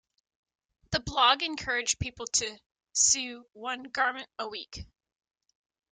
[0.89, 2.57] The blog encouraged people to
[2.91, 4.87] "sew one garment a week".